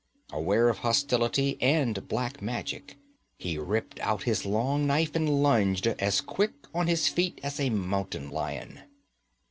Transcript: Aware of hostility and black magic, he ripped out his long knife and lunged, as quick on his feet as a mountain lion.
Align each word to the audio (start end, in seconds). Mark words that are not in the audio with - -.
Aware 0.33 0.69
of 0.69 0.79
hostility 0.79 1.59
and 1.61 2.07
black 2.07 2.41
magic, 2.41 2.97
he 3.37 3.59
ripped 3.59 3.99
out 3.99 4.23
his 4.23 4.47
long 4.47 4.87
knife 4.87 5.15
and 5.15 5.43
lunged, 5.43 5.85
as 5.85 6.21
quick 6.21 6.53
on 6.73 6.87
his 6.87 7.07
feet 7.07 7.39
as 7.43 7.59
a 7.59 7.69
mountain 7.69 8.31
lion. 8.31 8.79